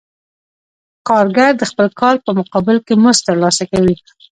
کارګر 1.07 1.51
د 1.57 1.63
خپل 1.71 1.87
کار 2.01 2.15
په 2.25 2.31
مقابل 2.39 2.77
کې 2.85 2.93
مزد 3.03 3.25
ترلاسه 3.27 3.63
کوي 3.71 3.95